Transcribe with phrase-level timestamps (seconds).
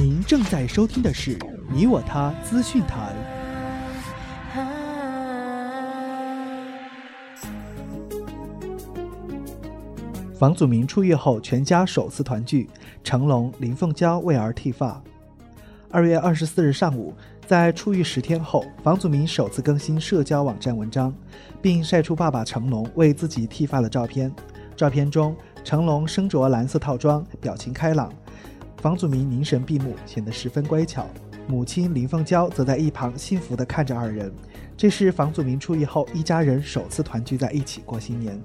[0.00, 1.36] 您正在收听的是
[1.70, 3.12] 《你我他资讯台》。
[10.34, 12.66] 房祖名出狱后，全家首次团聚，
[13.04, 15.02] 成龙、林凤娇为儿剃发。
[15.90, 17.14] 二月二十四日上午，
[17.46, 21.14] 在出狱十天后，房祖名首次更新社交网站文章，
[21.60, 24.34] 并晒出爸爸成龙为自己剃发的照片。
[24.74, 28.08] 照片中，成龙身着蓝色套装，表情开朗；
[28.80, 31.06] 房祖名凝神闭目，显得十分乖巧。
[31.46, 34.32] 母亲林凤娇则在一旁幸福地看着二人。
[34.74, 38.40] 这是房祖名出狱后一家人首次团聚在一起过新年。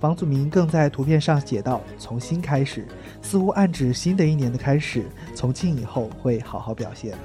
[0.00, 2.84] 房祖名更在图片上写道：“从新开始”，
[3.22, 5.04] 似乎暗指新的一年的开始。
[5.34, 7.16] 从今以后会好好表现。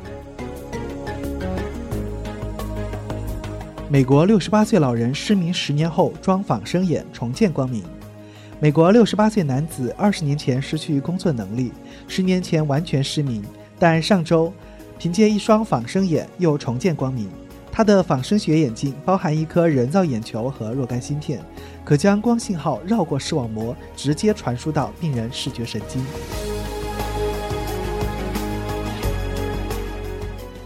[3.90, 7.84] 美国六十八岁老人失明十年后装仿生眼重见光明。
[8.62, 11.72] 美国六十八岁男子二十年前失去工作能力，
[12.08, 13.44] 十年前完全失明，
[13.80, 14.54] 但上周
[15.00, 17.28] 凭借一双仿生眼又重见光明。
[17.72, 21.40] 他的仿生学眼镜包含一颗人造眼球和若干芯片，
[21.84, 26.06] 可将光信号绕过视网膜，直接传输到病人视觉神经。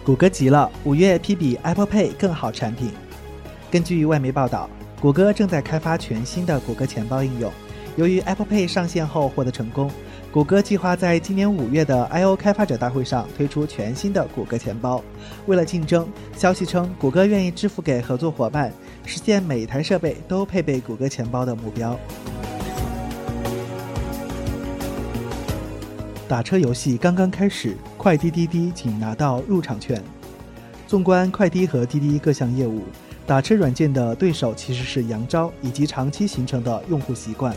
[0.03, 2.91] 谷歌急了，五月批比 Apple Pay 更好产品。
[3.71, 7.49] 根据外媒报道，谷歌正在开发全新的谷歌钱包应用。
[7.95, 9.89] 由于 Apple Pay 上线后获得成功，
[10.29, 15.01] 谷歌计划在今年五月的 I/O 开发者大会上推出全新的谷歌钱包。
[15.45, 18.73] 为了竞争，消息称谷歌愿意支付给合作伙伴，
[19.05, 21.97] 实现每台设备都配备谷歌钱包的目标。
[26.27, 30.03] 打车游戏刚刚开始，快滴滴滴仅拿到入场券。
[30.85, 32.81] 纵观快滴和滴滴各项业务，
[33.25, 37.55] 打车软件的对手其实是杨昭以及长期形成的用户习惯。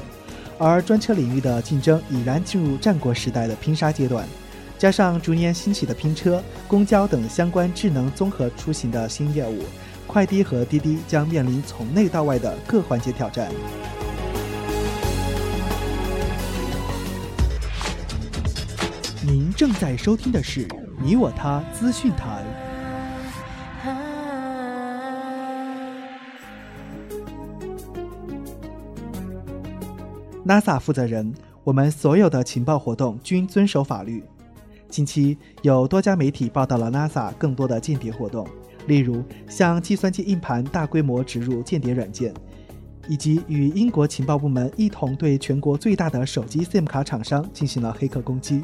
[0.59, 4.27] 而专车领域的竞争已然进入战国时代的拼杀阶段，
[4.77, 9.62] 加上逐年兴起的拼车、公交等相关智能综合出行的新业务，
[10.06, 13.51] 快滴和滴滴将面临从内到外的各环节挑战。
[19.25, 20.67] 您正在收听的是
[21.01, 22.42] 《你我他资讯台》。
[30.48, 31.31] NASA 负责人，
[31.63, 34.25] 我们所有的情报活动均遵守法律。
[34.89, 38.48] 近期有多家媒体报道了 NASA 更多的间谍活动，
[38.87, 42.33] 例如向计算机硬盘大规模植入间谍软件，
[43.08, 48.63] 以及与英国情报部门一同对全国最大的手机 SIM 卡厂商进行了黑客攻击。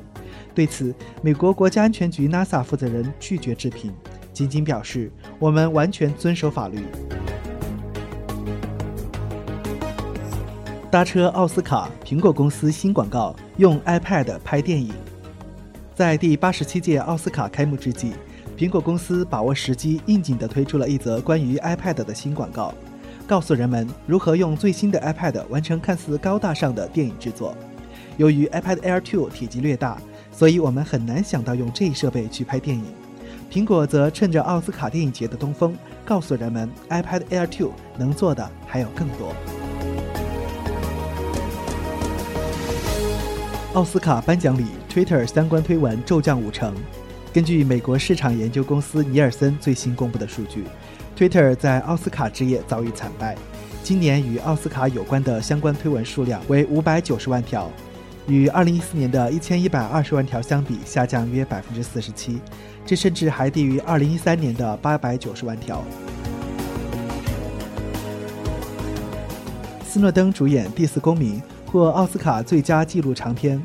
[0.55, 3.93] 对此，美国国家安全局 NASA 负责人拒绝置评，
[4.33, 6.79] 仅仅表示我们完全遵守法律。
[10.95, 14.93] 搭车奥斯卡，苹果公司新广告用 iPad 拍电影。
[15.93, 18.13] 在第八十七届奥斯卡开幕之际，
[18.57, 22.73] 苹果公司把握时机，应景地推出了一则关于 iPad 的新广告，
[23.27, 27.57] 告诉人们如何用最新的 iPad 完成看似高大上的电影制作。
[28.17, 30.01] 由于 iPad Air 2体积略大，
[30.31, 32.85] 所以我们很难想到用这一设备去拍电影。
[33.51, 39.35] 苹果则趁着奥斯卡电影节的东风，告诉人们 iPad Air 2能做的还有更多。
[43.75, 46.73] 奥斯卡颁奖礼，Twitter 相关推文骤降五成。
[47.33, 50.63] 根据美国市场研究公司尼尔森最新公布的数据
[51.19, 53.37] ，Twitter 在奥斯卡之夜遭遇惨败。
[53.83, 57.69] 今年与奥斯卡有关的相关推文数量为五百九十万条，
[58.29, 62.39] 与二零一四年的一千一百二十万条相比，下降约百分之四十七。
[62.87, 65.83] 这甚至还低于二零一三年的八百九十万条。
[69.85, 71.41] 斯诺登主演《第四公民》。
[71.75, 73.61] 获奥斯卡最佳纪录长片。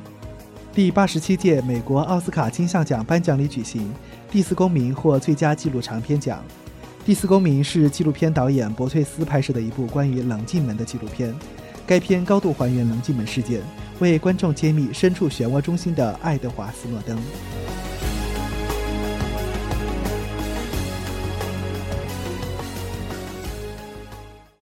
[0.73, 3.83] 第八十七届美国奥斯卡金像奖颁奖礼举行，
[4.31, 6.43] 《第四公民》获最佳纪录长片奖。
[7.05, 11.35] 《第四公民》是纪录片导演博翠斯拍摄的一部关于棱镜门的纪录片。
[11.85, 13.61] 该片高度还原棱镜门事件，
[13.99, 17.15] 为观众揭秘身处漩涡中心的爱德华·斯诺登。